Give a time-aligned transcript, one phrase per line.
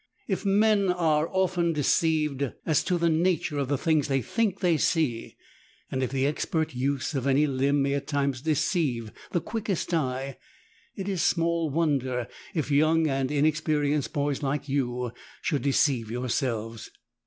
[0.27, 4.75] If men are often deceived as to the nature of the things they think they
[4.75, 5.35] see,
[5.91, 10.39] and if the expert use of any limb may at times deceive the quickest eye,
[10.95, 15.11] it is small wonder if young and inexperienced boys like you
[15.43, 16.89] should deceive yourselves.